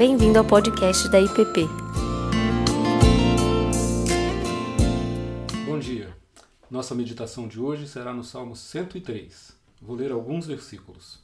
Bem-vindo 0.00 0.38
ao 0.38 0.46
podcast 0.46 1.10
da 1.10 1.20
IPP. 1.20 1.66
Bom 5.66 5.78
dia. 5.78 6.16
Nossa 6.70 6.94
meditação 6.94 7.46
de 7.46 7.60
hoje 7.60 7.86
será 7.86 8.10
no 8.14 8.24
Salmo 8.24 8.56
103. 8.56 9.54
Vou 9.78 9.94
ler 9.94 10.10
alguns 10.10 10.46
versículos. 10.46 11.18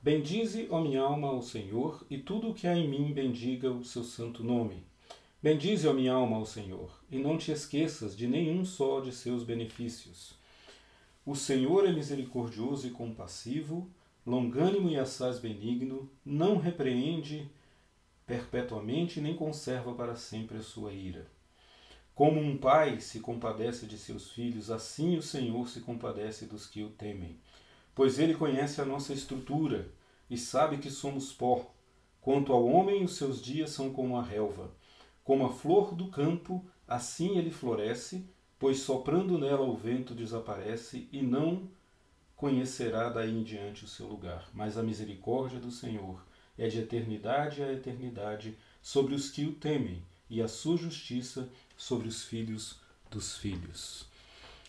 Bendize, 0.00 0.68
ó 0.70 0.80
minha 0.80 1.02
alma, 1.02 1.26
ao 1.26 1.42
Senhor, 1.42 2.06
e 2.08 2.18
tudo 2.18 2.50
o 2.50 2.54
que 2.54 2.68
há 2.68 2.76
em 2.76 2.88
mim 2.88 3.12
bendiga 3.12 3.68
o 3.68 3.84
seu 3.84 4.04
santo 4.04 4.44
nome. 4.44 4.84
Bendize, 5.42 5.88
ó 5.88 5.92
minha 5.92 6.12
alma, 6.12 6.36
ao 6.36 6.46
Senhor, 6.46 6.88
e 7.10 7.18
não 7.18 7.36
te 7.36 7.50
esqueças 7.50 8.16
de 8.16 8.28
nenhum 8.28 8.64
só 8.64 9.00
de 9.00 9.10
seus 9.10 9.42
benefícios. 9.42 10.34
O 11.26 11.34
Senhor 11.34 11.84
é 11.84 11.90
misericordioso 11.90 12.86
e 12.86 12.90
compassivo, 12.90 13.90
longânimo 14.24 14.88
e 14.88 14.96
assaz 14.96 15.40
benigno, 15.40 16.08
não 16.24 16.58
repreende 16.58 17.50
perpetuamente 18.32 19.20
nem 19.20 19.36
conserva 19.36 19.92
para 19.92 20.16
sempre 20.16 20.56
a 20.56 20.62
sua 20.62 20.90
ira. 20.90 21.26
Como 22.14 22.40
um 22.40 22.56
pai 22.56 22.98
se 22.98 23.20
compadece 23.20 23.84
de 23.84 23.98
seus 23.98 24.30
filhos, 24.30 24.70
assim 24.70 25.18
o 25.18 25.22
Senhor 25.22 25.68
se 25.68 25.82
compadece 25.82 26.46
dos 26.46 26.66
que 26.66 26.82
o 26.82 26.88
temem. 26.88 27.38
Pois 27.94 28.18
ele 28.18 28.34
conhece 28.34 28.80
a 28.80 28.86
nossa 28.86 29.12
estrutura 29.12 29.92
e 30.30 30.38
sabe 30.38 30.78
que 30.78 30.90
somos 30.90 31.30
pó. 31.30 31.70
Quanto 32.22 32.54
ao 32.54 32.64
homem, 32.64 33.04
os 33.04 33.16
seus 33.16 33.42
dias 33.42 33.68
são 33.68 33.92
como 33.92 34.16
a 34.16 34.22
relva. 34.22 34.70
Como 35.22 35.44
a 35.44 35.52
flor 35.52 35.94
do 35.94 36.08
campo, 36.08 36.64
assim 36.88 37.36
ele 37.36 37.50
floresce, 37.50 38.26
pois 38.58 38.78
soprando 38.78 39.36
nela 39.36 39.66
o 39.66 39.76
vento 39.76 40.14
desaparece 40.14 41.06
e 41.12 41.20
não 41.20 41.68
conhecerá 42.34 43.10
daí 43.10 43.30
em 43.30 43.42
diante 43.42 43.84
o 43.84 43.88
seu 43.88 44.06
lugar. 44.06 44.48
Mas 44.54 44.78
a 44.78 44.82
misericórdia 44.82 45.60
do 45.60 45.70
Senhor 45.70 46.24
é 46.56 46.68
de 46.68 46.78
eternidade 46.78 47.62
a 47.62 47.72
eternidade 47.72 48.56
sobre 48.82 49.14
os 49.14 49.30
que 49.30 49.44
o 49.44 49.52
temem, 49.52 50.02
e 50.28 50.40
a 50.40 50.48
sua 50.48 50.78
justiça 50.78 51.48
sobre 51.76 52.08
os 52.08 52.24
filhos 52.24 52.80
dos 53.10 53.36
filhos. 53.36 54.06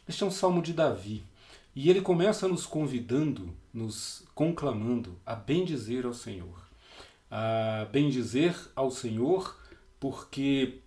Este 0.08 0.24
é 0.24 0.28
um 0.28 0.32
salmo 0.32 0.62
de 0.62 0.74
Davi, 0.74 1.24
e 1.74 1.90
ele 1.90 2.02
começa 2.02 2.48
nos 2.48 2.66
convidando, 2.66 3.56
nos 3.74 4.24
conclamando 4.36 5.18
a 5.26 5.34
bendizer 5.34 6.06
ao 6.06 6.14
Senhor. 6.14 6.62
A 7.32 7.88
bendizer 7.92 8.56
ao 8.76 8.92
Senhor 8.92 9.58
porque 10.00 10.82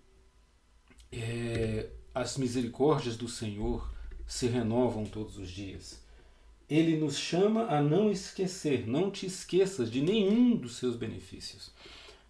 é, 1.11 1.89
as 2.13 2.37
misericórdias 2.37 3.17
do 3.17 3.27
Senhor 3.27 3.91
se 4.27 4.45
renovam 4.45 5.05
todos 5.05 5.37
os 5.37 5.49
dias 5.49 6.06
ele 6.69 6.97
nos 6.97 7.17
chama 7.17 7.67
a 7.67 7.81
não 7.81 8.11
esquecer, 8.11 8.87
não 8.87 9.09
te 9.09 9.25
esqueças 9.25 9.89
de 9.89 10.01
nenhum 10.01 10.55
dos 10.55 10.75
seus 10.75 10.95
benefícios. 10.95 11.71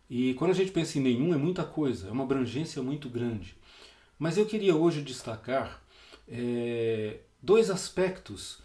E 0.10 0.34
quando 0.36 0.52
a 0.52 0.54
gente 0.54 0.72
pensa 0.72 0.98
em 0.98 1.02
nenhum, 1.02 1.34
é 1.34 1.38
muita 1.38 1.64
coisa, 1.64 2.08
é 2.08 2.12
uma 2.12 2.24
abrangência 2.24 2.82
muito 2.82 3.10
grande. 3.10 3.56
Mas 4.18 4.38
eu 4.38 4.46
queria 4.46 4.76
hoje 4.76 5.02
destacar 5.02 5.82
é, 6.28 7.20
dois 7.42 7.70
aspectos 7.70 8.60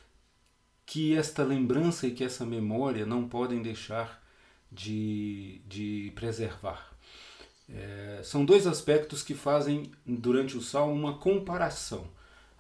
que 0.84 1.16
esta 1.16 1.42
lembrança 1.42 2.06
e 2.06 2.12
que 2.12 2.24
essa 2.24 2.44
memória 2.44 3.06
não 3.06 3.28
podem 3.28 3.62
deixar 3.62 4.22
de, 4.70 5.60
de 5.66 6.12
preservar. 6.14 6.92
É, 7.68 8.20
são 8.22 8.44
dois 8.44 8.66
aspectos 8.66 9.22
que 9.22 9.34
fazem, 9.34 9.90
durante 10.06 10.56
o 10.56 10.62
salmo, 10.62 10.92
uma 10.92 11.18
comparação. 11.18 12.08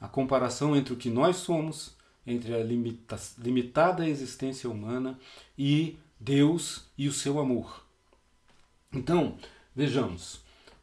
A 0.00 0.08
comparação 0.08 0.74
entre 0.74 0.92
o 0.92 0.96
que 0.96 1.10
nós 1.10 1.36
somos 1.36 1.94
entre 2.26 2.54
a 2.54 2.62
limita 2.62 3.18
limitada 3.38 4.08
existência 4.08 4.70
humana 4.70 5.18
e 5.58 5.98
Deus 6.18 6.84
e 6.96 7.08
o 7.08 7.12
seu 7.12 7.38
amor. 7.38 7.84
Então, 8.92 9.36
vejamos, 9.74 10.40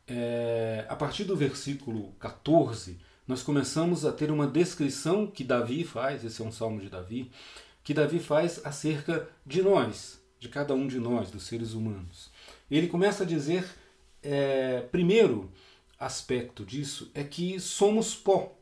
é, 0.07 0.85
a 0.89 0.95
partir 0.95 1.23
do 1.23 1.35
versículo 1.35 2.11
14, 2.19 2.99
nós 3.27 3.43
começamos 3.43 4.05
a 4.05 4.11
ter 4.11 4.31
uma 4.31 4.47
descrição 4.47 5.27
que 5.27 5.43
Davi 5.43 5.83
faz, 5.83 6.25
esse 6.25 6.41
é 6.41 6.45
um 6.45 6.51
salmo 6.51 6.81
de 6.81 6.89
Davi, 6.89 7.31
que 7.83 7.93
Davi 7.93 8.19
faz 8.19 8.59
acerca 8.65 9.29
de 9.45 9.61
nós, 9.61 10.19
de 10.39 10.49
cada 10.49 10.73
um 10.73 10.87
de 10.87 10.99
nós, 10.99 11.29
dos 11.29 11.43
seres 11.43 11.73
humanos. 11.73 12.31
Ele 12.69 12.87
começa 12.87 13.23
a 13.23 13.25
dizer, 13.25 13.65
é, 14.21 14.81
primeiro 14.91 15.51
aspecto 15.99 16.65
disso 16.65 17.11
é 17.13 17.23
que 17.23 17.59
somos 17.59 18.15
pó 18.15 18.58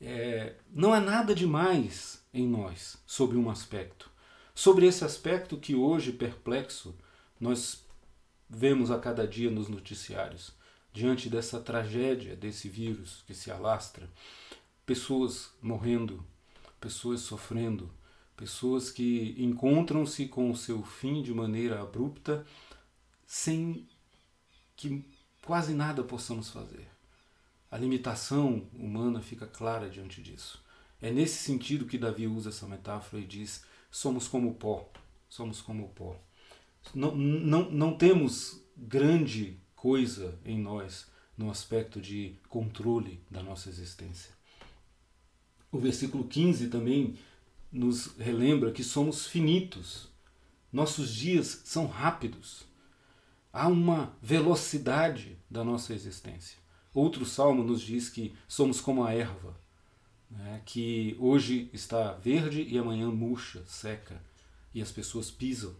é, 0.00 0.54
não 0.70 0.92
há 0.92 1.00
nada 1.00 1.34
demais 1.34 2.22
em 2.32 2.46
nós 2.46 2.98
sobre 3.06 3.36
um 3.36 3.48
aspecto. 3.50 4.10
Sobre 4.54 4.86
esse 4.86 5.04
aspecto 5.04 5.56
que 5.56 5.74
hoje, 5.74 6.12
perplexo, 6.12 6.94
nós 7.38 7.84
vemos 8.48 8.90
a 8.90 8.98
cada 8.98 9.26
dia 9.26 9.50
nos 9.50 9.68
noticiários, 9.68 10.52
diante 10.92 11.28
dessa 11.28 11.60
tragédia, 11.60 12.36
desse 12.36 12.68
vírus 12.68 13.22
que 13.26 13.34
se 13.34 13.50
alastra, 13.50 14.08
pessoas 14.86 15.50
morrendo, 15.60 16.24
pessoas 16.80 17.20
sofrendo, 17.20 17.90
pessoas 18.36 18.90
que 18.90 19.34
encontram-se 19.38 20.26
com 20.26 20.50
o 20.50 20.56
seu 20.56 20.82
fim 20.82 21.22
de 21.22 21.34
maneira 21.34 21.82
abrupta, 21.82 22.46
sem 23.26 23.88
que 24.76 25.04
quase 25.42 25.74
nada 25.74 26.02
possamos 26.02 26.50
fazer. 26.50 26.95
A 27.76 27.78
limitação 27.78 28.66
humana 28.72 29.20
fica 29.20 29.46
clara 29.46 29.90
diante 29.90 30.22
disso. 30.22 30.64
É 30.98 31.10
nesse 31.10 31.44
sentido 31.44 31.84
que 31.84 31.98
Davi 31.98 32.26
usa 32.26 32.48
essa 32.48 32.66
metáfora 32.66 33.20
e 33.20 33.26
diz: 33.26 33.66
somos 33.90 34.26
como 34.26 34.54
pó, 34.54 34.90
somos 35.28 35.60
como 35.60 35.90
pó. 35.90 36.18
Não, 36.94 37.14
não, 37.14 37.70
não 37.70 37.94
temos 37.94 38.62
grande 38.74 39.60
coisa 39.74 40.38
em 40.42 40.58
nós 40.58 41.06
no 41.36 41.50
aspecto 41.50 42.00
de 42.00 42.36
controle 42.48 43.22
da 43.30 43.42
nossa 43.42 43.68
existência. 43.68 44.32
O 45.70 45.78
versículo 45.78 46.24
15 46.24 46.68
também 46.68 47.18
nos 47.70 48.16
relembra 48.16 48.72
que 48.72 48.82
somos 48.82 49.26
finitos. 49.26 50.08
Nossos 50.72 51.14
dias 51.14 51.60
são 51.66 51.86
rápidos. 51.86 52.64
Há 53.52 53.68
uma 53.68 54.16
velocidade 54.22 55.36
da 55.50 55.62
nossa 55.62 55.92
existência. 55.92 56.64
Outro 56.96 57.26
salmo 57.26 57.62
nos 57.62 57.82
diz 57.82 58.08
que 58.08 58.34
somos 58.48 58.80
como 58.80 59.04
a 59.04 59.12
erva, 59.12 59.54
né, 60.30 60.62
que 60.64 61.14
hoje 61.20 61.68
está 61.70 62.12
verde 62.12 62.62
e 62.62 62.78
amanhã 62.78 63.10
murcha, 63.10 63.62
seca, 63.66 64.18
e 64.72 64.80
as 64.80 64.90
pessoas 64.90 65.30
pisam. 65.30 65.76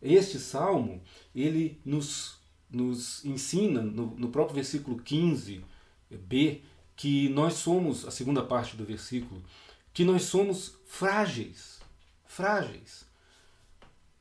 Este 0.00 0.38
salmo, 0.38 1.02
ele 1.34 1.78
nos, 1.84 2.38
nos 2.70 3.22
ensina, 3.26 3.82
no, 3.82 4.16
no 4.16 4.30
próprio 4.30 4.54
versículo 4.54 4.96
15b, 5.02 6.62
que 6.96 7.28
nós 7.28 7.52
somos, 7.52 8.06
a 8.06 8.10
segunda 8.10 8.42
parte 8.42 8.74
do 8.74 8.86
versículo, 8.86 9.44
que 9.92 10.02
nós 10.02 10.22
somos 10.22 10.76
frágeis, 10.86 11.78
frágeis. 12.24 13.04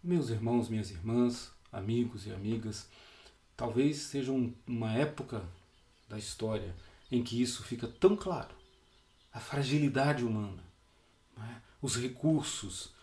Meus 0.03 0.29
irmãos, 0.29 0.67
minhas 0.67 0.91
irmãs, 0.91 1.53
amigos 1.71 2.27
e 2.27 2.33
amigas, 2.33 2.89
talvez 3.55 3.95
seja 3.99 4.33
uma 4.67 4.91
época 4.91 5.41
da 6.07 6.17
história 6.17 6.75
em 7.11 7.23
que 7.23 7.41
isso 7.41 7.63
fica 7.63 7.87
tão 7.87 8.15
claro. 8.15 8.55
A 9.31 9.39
fragilidade 9.39 10.23
humana, 10.23 10.63
é? 11.37 11.61
os 11.81 11.95
recursos, 11.95 12.93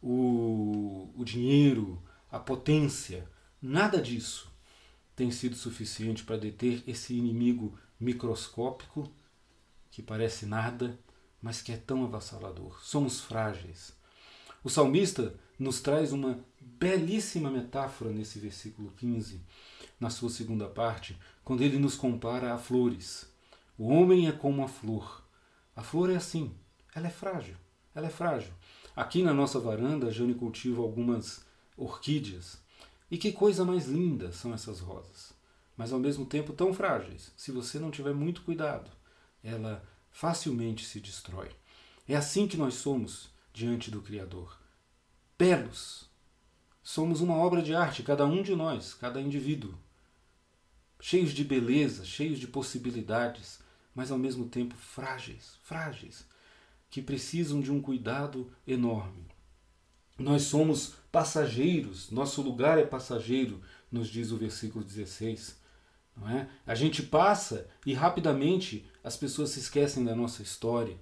o, 0.00 1.10
o 1.16 1.24
dinheiro, 1.24 2.02
a 2.30 2.38
potência, 2.38 3.28
nada 3.60 4.00
disso 4.00 4.50
tem 5.14 5.30
sido 5.30 5.54
suficiente 5.54 6.24
para 6.24 6.38
deter 6.38 6.82
esse 6.86 7.14
inimigo 7.14 7.78
microscópico 8.00 9.12
que 9.90 10.02
parece 10.02 10.46
nada, 10.46 10.98
mas 11.40 11.60
que 11.60 11.70
é 11.70 11.76
tão 11.76 12.04
avassalador. 12.04 12.80
Somos 12.82 13.20
frágeis. 13.20 13.94
O 14.64 14.70
salmista 14.70 15.34
nos 15.58 15.80
traz 15.80 16.12
uma 16.12 16.42
belíssima 16.60 17.50
metáfora 17.50 18.10
nesse 18.10 18.38
versículo 18.38 18.92
15, 18.96 19.40
na 20.02 20.10
sua 20.10 20.28
segunda 20.28 20.68
parte, 20.68 21.16
quando 21.44 21.62
ele 21.62 21.78
nos 21.78 21.94
compara 21.94 22.52
a 22.52 22.58
flores. 22.58 23.32
O 23.78 23.86
homem 23.86 24.26
é 24.26 24.32
como 24.32 24.64
a 24.64 24.68
flor. 24.68 25.24
A 25.76 25.82
flor 25.84 26.10
é 26.10 26.16
assim, 26.16 26.52
ela 26.92 27.06
é 27.06 27.10
frágil, 27.10 27.54
ela 27.94 28.08
é 28.08 28.10
frágil. 28.10 28.52
Aqui 28.96 29.22
na 29.22 29.32
nossa 29.32 29.60
varanda, 29.60 30.08
a 30.08 30.10
Jane 30.10 30.34
cultiva 30.34 30.82
algumas 30.82 31.46
orquídeas. 31.76 32.60
E 33.08 33.16
que 33.16 33.30
coisa 33.30 33.64
mais 33.64 33.86
linda 33.86 34.32
são 34.32 34.52
essas 34.52 34.80
rosas, 34.80 35.32
mas 35.76 35.92
ao 35.92 36.00
mesmo 36.00 36.26
tempo 36.26 36.52
tão 36.52 36.74
frágeis. 36.74 37.32
Se 37.36 37.52
você 37.52 37.78
não 37.78 37.92
tiver 37.92 38.12
muito 38.12 38.42
cuidado, 38.42 38.90
ela 39.40 39.84
facilmente 40.10 40.84
se 40.84 40.98
destrói. 40.98 41.50
É 42.08 42.16
assim 42.16 42.48
que 42.48 42.56
nós 42.56 42.74
somos 42.74 43.30
diante 43.52 43.88
do 43.88 44.02
Criador. 44.02 44.58
Belos. 45.38 46.10
Somos 46.82 47.20
uma 47.20 47.36
obra 47.36 47.62
de 47.62 47.72
arte, 47.72 48.02
cada 48.02 48.26
um 48.26 48.42
de 48.42 48.56
nós, 48.56 48.94
cada 48.94 49.20
indivíduo 49.20 49.78
cheios 51.02 51.32
de 51.32 51.42
beleza, 51.42 52.04
cheios 52.04 52.38
de 52.38 52.46
possibilidades, 52.46 53.58
mas 53.92 54.12
ao 54.12 54.16
mesmo 54.16 54.46
tempo 54.48 54.76
frágeis, 54.76 55.56
frágeis, 55.64 56.24
que 56.88 57.02
precisam 57.02 57.60
de 57.60 57.72
um 57.72 57.82
cuidado 57.82 58.48
enorme. 58.64 59.26
Nós 60.16 60.42
somos 60.42 60.94
passageiros, 61.10 62.08
nosso 62.12 62.40
lugar 62.40 62.78
é 62.78 62.86
passageiro, 62.86 63.60
nos 63.90 64.08
diz 64.08 64.30
o 64.30 64.36
versículo 64.36 64.84
16. 64.84 65.60
Não 66.16 66.28
é? 66.30 66.48
A 66.64 66.74
gente 66.76 67.02
passa 67.02 67.66
e 67.84 67.92
rapidamente 67.92 68.86
as 69.02 69.16
pessoas 69.16 69.50
se 69.50 69.58
esquecem 69.58 70.04
da 70.04 70.14
nossa 70.14 70.40
história. 70.40 70.96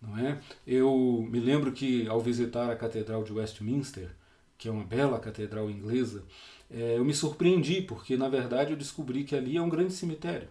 Não 0.00 0.18
é? 0.18 0.40
Eu 0.66 1.24
me 1.30 1.38
lembro 1.38 1.70
que 1.70 2.08
ao 2.08 2.20
visitar 2.20 2.68
a 2.68 2.76
Catedral 2.76 3.22
de 3.22 3.32
Westminster, 3.32 4.10
que 4.58 4.68
é 4.68 4.70
uma 4.70 4.84
bela 4.84 5.18
catedral 5.18 5.68
inglesa, 5.68 6.24
é, 6.72 6.96
eu 6.98 7.04
me 7.04 7.12
surpreendi, 7.12 7.82
porque 7.82 8.16
na 8.16 8.28
verdade 8.28 8.72
eu 8.72 8.76
descobri 8.76 9.24
que 9.24 9.36
ali 9.36 9.56
é 9.56 9.62
um 9.62 9.68
grande 9.68 9.92
cemitério. 9.92 10.48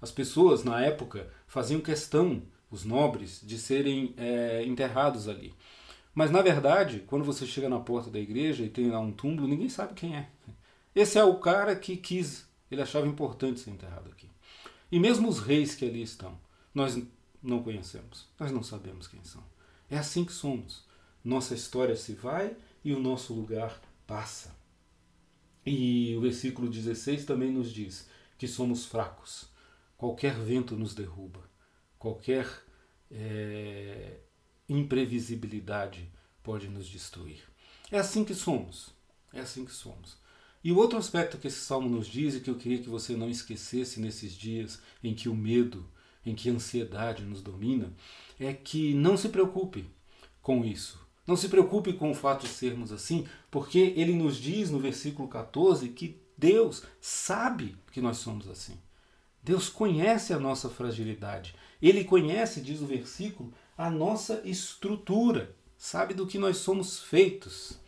As 0.00 0.10
pessoas, 0.10 0.62
na 0.62 0.80
época, 0.80 1.30
faziam 1.46 1.80
questão, 1.80 2.42
os 2.70 2.84
nobres, 2.84 3.40
de 3.42 3.58
serem 3.58 4.14
é, 4.16 4.64
enterrados 4.64 5.28
ali. 5.28 5.54
Mas 6.14 6.30
na 6.30 6.42
verdade, 6.42 7.02
quando 7.06 7.24
você 7.24 7.46
chega 7.46 7.68
na 7.68 7.80
porta 7.80 8.10
da 8.10 8.20
igreja 8.20 8.62
e 8.62 8.68
tem 8.68 8.90
lá 8.90 9.00
um 9.00 9.10
túmulo, 9.10 9.48
ninguém 9.48 9.68
sabe 9.68 9.94
quem 9.94 10.16
é. 10.16 10.28
Esse 10.94 11.18
é 11.18 11.24
o 11.24 11.38
cara 11.38 11.74
que 11.74 11.96
quis, 11.96 12.46
ele 12.70 12.82
achava 12.82 13.06
importante 13.06 13.58
ser 13.58 13.70
enterrado 13.70 14.10
aqui. 14.10 14.28
E 14.92 15.00
mesmo 15.00 15.28
os 15.28 15.40
reis 15.40 15.74
que 15.74 15.84
ali 15.84 16.02
estão, 16.02 16.38
nós 16.72 16.96
não 17.42 17.62
conhecemos, 17.62 18.28
nós 18.38 18.52
não 18.52 18.62
sabemos 18.62 19.08
quem 19.08 19.22
são. 19.24 19.42
É 19.90 19.98
assim 19.98 20.24
que 20.24 20.32
somos. 20.32 20.84
Nossa 21.24 21.54
história 21.54 21.96
se 21.96 22.14
vai 22.14 22.56
e 22.84 22.92
o 22.92 23.00
nosso 23.00 23.34
lugar 23.34 23.80
passa. 24.06 24.54
E 25.66 26.14
o 26.16 26.20
versículo 26.20 26.68
16 26.68 27.24
também 27.24 27.50
nos 27.50 27.72
diz 27.72 28.08
que 28.36 28.46
somos 28.46 28.84
fracos. 28.84 29.48
Qualquer 29.96 30.34
vento 30.34 30.76
nos 30.76 30.94
derruba, 30.94 31.40
qualquer 31.98 32.46
é, 33.10 34.18
imprevisibilidade 34.68 36.10
pode 36.42 36.68
nos 36.68 36.86
destruir. 36.86 37.42
É 37.90 37.98
assim 37.98 38.24
que 38.24 38.34
somos. 38.34 38.90
É 39.32 39.40
assim 39.40 39.64
que 39.64 39.72
somos. 39.72 40.16
E 40.62 40.72
o 40.72 40.76
outro 40.78 40.98
aspecto 40.98 41.38
que 41.38 41.46
esse 41.46 41.60
salmo 41.60 41.88
nos 41.88 42.06
diz 42.06 42.34
e 42.34 42.40
que 42.40 42.48
eu 42.48 42.56
queria 42.56 42.78
que 42.78 42.88
você 42.88 43.14
não 43.16 43.28
esquecesse 43.28 44.00
nesses 44.00 44.32
dias 44.32 44.80
em 45.02 45.14
que 45.14 45.28
o 45.28 45.34
medo, 45.34 45.86
em 46.24 46.34
que 46.34 46.48
a 46.48 46.52
ansiedade 46.52 47.22
nos 47.22 47.42
domina, 47.42 47.92
é 48.40 48.52
que 48.52 48.94
não 48.94 49.16
se 49.16 49.28
preocupe 49.28 49.86
com 50.40 50.64
isso. 50.64 51.03
Não 51.26 51.36
se 51.36 51.48
preocupe 51.48 51.92
com 51.94 52.10
o 52.10 52.14
fato 52.14 52.42
de 52.42 52.52
sermos 52.52 52.92
assim, 52.92 53.26
porque 53.50 53.94
ele 53.96 54.14
nos 54.14 54.36
diz 54.36 54.70
no 54.70 54.78
versículo 54.78 55.28
14 55.28 55.88
que 55.88 56.20
Deus 56.36 56.82
sabe 57.00 57.76
que 57.92 58.00
nós 58.00 58.18
somos 58.18 58.48
assim. 58.48 58.78
Deus 59.42 59.68
conhece 59.68 60.32
a 60.32 60.38
nossa 60.38 60.68
fragilidade. 60.68 61.54
Ele 61.80 62.04
conhece, 62.04 62.60
diz 62.60 62.80
o 62.80 62.86
versículo, 62.86 63.52
a 63.76 63.90
nossa 63.90 64.40
estrutura, 64.44 65.54
sabe 65.76 66.14
do 66.14 66.26
que 66.26 66.38
nós 66.38 66.58
somos 66.58 67.00
feitos. 67.00 67.78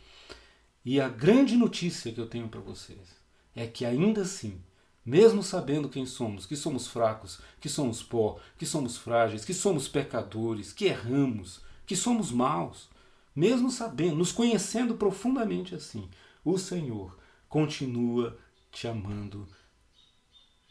E 0.85 1.01
a 1.01 1.09
grande 1.09 1.57
notícia 1.57 2.11
que 2.11 2.21
eu 2.21 2.27
tenho 2.27 2.47
para 2.47 2.59
vocês 2.59 3.17
é 3.55 3.65
que 3.65 3.85
ainda 3.85 4.21
assim, 4.21 4.61
mesmo 5.03 5.41
sabendo 5.41 5.89
quem 5.89 6.05
somos, 6.05 6.45
que 6.45 6.55
somos 6.55 6.87
fracos, 6.87 7.39
que 7.59 7.67
somos 7.67 8.03
pó, 8.03 8.39
que 8.57 8.65
somos 8.65 8.97
frágeis, 8.97 9.43
que 9.43 9.53
somos 9.53 9.87
pecadores, 9.87 10.71
que 10.71 10.85
erramos, 10.85 11.61
que 11.85 11.95
somos 11.95 12.31
maus, 12.31 12.89
mesmo 13.37 13.69
sabendo, 13.69 14.15
nos 14.15 14.31
conhecendo 14.31 14.95
profundamente 14.95 15.75
assim, 15.75 16.09
o 16.43 16.57
Senhor 16.57 17.15
continua 17.47 18.35
te 18.71 18.87
amando 18.87 19.47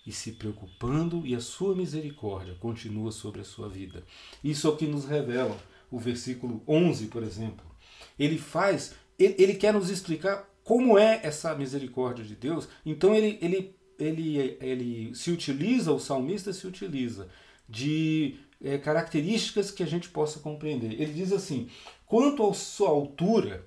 e 0.04 0.10
se 0.10 0.32
preocupando, 0.32 1.24
e 1.24 1.32
a 1.36 1.40
sua 1.40 1.76
misericórdia 1.76 2.56
continua 2.56 3.12
sobre 3.12 3.40
a 3.40 3.44
sua 3.44 3.68
vida. 3.68 4.04
Isso 4.42 4.66
é 4.66 4.70
o 4.70 4.76
que 4.76 4.86
nos 4.86 5.04
revela 5.04 5.56
o 5.90 5.98
versículo 5.98 6.60
11, 6.66 7.06
por 7.06 7.22
exemplo. 7.22 7.64
Ele 8.18 8.36
faz, 8.36 8.94
ele, 9.16 9.54
quer 9.54 9.72
nos 9.72 9.88
explicar 9.88 10.48
como 10.64 10.98
é 10.98 11.20
essa 11.22 11.54
misericórdia 11.54 12.24
de 12.24 12.34
Deus. 12.34 12.68
Então 12.84 13.14
ele, 13.14 13.38
ele, 13.40 13.76
ele, 13.96 14.58
ele 14.60 15.14
se 15.14 15.30
utiliza, 15.30 15.92
o 15.92 16.00
salmista 16.00 16.52
se 16.52 16.66
utiliza 16.66 17.28
de 17.68 18.36
é, 18.62 18.78
características 18.78 19.70
que 19.70 19.82
a 19.82 19.86
gente 19.86 20.08
possa 20.08 20.40
compreender. 20.40 20.92
Ele 20.92 21.12
diz 21.12 21.32
assim: 21.32 21.68
quanto 22.06 22.48
à 22.48 22.54
sua 22.54 22.88
altura, 22.88 23.66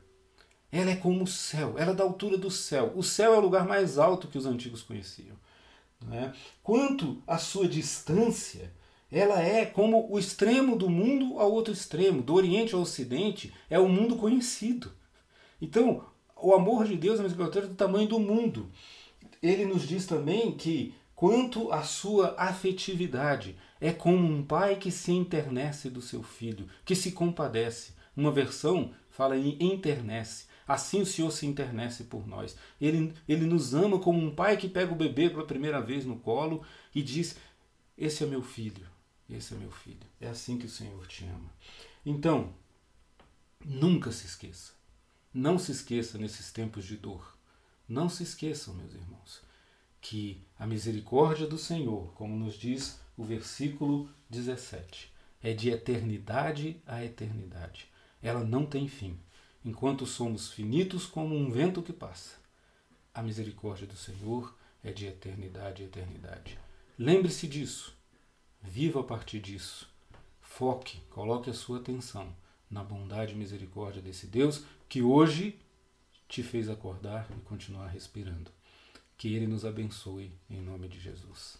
ela 0.71 0.91
é 0.91 0.95
como 0.95 1.24
o 1.24 1.27
céu, 1.27 1.75
ela 1.77 1.91
é 1.91 1.95
da 1.95 2.03
altura 2.03 2.38
do 2.38 2.51
céu. 2.51 2.94
O 2.95 3.03
céu 3.03 3.33
é 3.33 3.38
o 3.38 3.41
lugar 3.41 3.68
mais 3.68 3.97
alto 3.97 4.27
que 4.27 4.38
os 4.38 4.45
antigos 4.45 4.81
conheciam. 4.81 5.36
Né? 6.06 6.33
Quanto 6.63 7.21
à 7.27 7.38
sua 7.38 7.68
distância, 7.68 8.71
ela 9.12 9.41
é 9.41 9.65
como 9.65 10.07
o 10.12 10.19
extremo 10.19 10.75
do 10.75 10.89
mundo 10.89 11.39
ao 11.39 11.51
outro 11.51 11.74
extremo, 11.74 12.21
do 12.21 12.35
Oriente 12.35 12.75
ao 12.75 12.81
Ocidente, 12.81 13.51
é 13.69 13.80
o 13.80 13.89
mundo 13.89 14.15
conhecido. 14.15 14.92
Então, 15.62 16.06
o 16.35 16.53
amor 16.53 16.85
de 16.85 16.95
Deus, 16.95 17.19
a 17.19 17.24
misericórdia, 17.24 17.59
é 17.62 17.68
do 17.68 17.75
tamanho 17.75 18.07
do 18.07 18.19
mundo. 18.19 18.71
Ele 19.42 19.65
nos 19.65 19.88
diz 19.88 20.06
também 20.06 20.51
que, 20.51 20.94
quanto 21.15 21.71
à 21.71 21.83
sua 21.83 22.35
afetividade, 22.38 23.57
é 23.81 23.92
como 23.92 24.28
um 24.28 24.44
pai 24.44 24.76
que 24.76 24.92
se 24.92 25.12
internece 25.12 25.90
do 25.90 26.02
seu 26.02 26.22
filho, 26.22 26.68
que 26.84 26.96
se 26.96 27.12
compadece. 27.12 27.94
Uma 28.16 28.31
versão 28.31 28.94
fala 29.10 29.38
em 29.38 29.58
internece. 29.62 30.48
Assim 30.68 31.02
o 31.02 31.06
Senhor 31.06 31.31
se 31.31 31.46
internece 31.46 32.04
por 32.04 32.28
nós. 32.28 32.56
Ele, 32.80 33.14
ele 33.28 33.46
nos 33.46 33.74
ama 33.74 33.98
como 33.98 34.20
um 34.20 34.36
pai 34.36 34.58
que 34.58 34.68
pega 34.68 34.92
o 34.92 34.96
bebê 34.96 35.30
pela 35.30 35.46
primeira 35.48 35.81
vez 35.81 36.06
no 36.06 36.18
colo 36.18 36.64
e 36.94 37.02
diz: 37.02 37.38
Esse 37.98 38.24
é 38.24 38.28
meu 38.28 38.44
filho, 38.44 38.86
esse 39.30 39.54
é 39.54 39.58
meu 39.58 39.72
filho. 39.72 40.06
É 40.20 40.28
assim 40.28 40.58
que 40.58 40.66
o 40.66 40.70
Senhor 40.70 41.08
te 41.08 41.24
ama. 41.26 41.50
Então, 42.06 42.54
nunca 43.66 44.12
se 44.12 44.26
esqueça. 44.26 44.74
Não 45.34 45.58
se 45.58 45.72
esqueça 45.72 46.18
nesses 46.18 46.52
tempos 46.52 46.86
de 46.86 46.98
dor. 46.98 47.38
Não 47.88 48.10
se 48.10 48.22
esqueçam, 48.22 48.76
meus 48.76 48.94
irmãos, 48.94 49.42
que 50.00 50.44
a 50.58 50.68
misericórdia 50.68 51.48
do 51.48 51.58
Senhor, 51.58 52.14
como 52.14 52.36
nos 52.36 52.54
diz 52.56 53.00
o 53.19 53.24
versículo 53.25 54.10
17. 54.30 55.12
É 55.44 55.54
de 55.54 55.69
eternidade 55.69 56.81
a 56.88 57.04
eternidade. 57.04 57.89
Ela 58.24 58.45
não 58.45 58.66
tem 58.66 58.88
fim. 58.88 59.19
Enquanto 59.63 60.06
somos 60.06 60.54
finitos 60.54 61.06
como 61.06 61.36
um 61.36 61.51
vento 61.51 61.83
que 61.83 61.92
passa, 61.92 62.38
a 63.13 63.21
misericórdia 63.21 63.86
do 63.86 63.98
Senhor 63.98 64.56
é 64.81 64.94
de 64.94 65.06
eternidade 65.06 65.83
a 65.83 65.86
eternidade. 65.86 66.57
Lembre-se 66.98 67.45
disso. 67.45 67.94
Viva 68.62 69.01
a 69.01 69.04
partir 69.04 69.42
disso. 69.42 69.89
Foque, 70.39 71.01
coloque 71.10 71.50
a 71.50 71.54
sua 71.54 71.80
atenção 71.80 72.33
na 72.71 72.86
bondade 72.86 73.33
e 73.33 73.38
misericórdia 73.38 74.01
desse 74.01 74.27
Deus 74.27 74.63
que 74.88 75.01
hoje 75.01 75.60
te 76.25 76.42
fez 76.42 76.69
acordar 76.69 77.30
e 77.38 77.42
continuar 77.42 77.88
respirando. 77.88 78.49
Que 79.18 79.35
Ele 79.35 79.45
nos 79.45 79.66
abençoe 79.66 80.31
em 80.49 80.61
nome 80.61 80.88
de 80.88 81.02
Jesus. 81.02 81.59